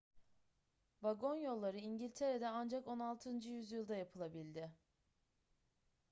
vagon 1.01 1.35
yolları 1.37 1.77
i̇ngiltere'de 1.77 2.47
ancak 2.47 2.87
16. 2.87 3.29
yüzyılda 3.29 3.95
yapılabildi 3.95 4.71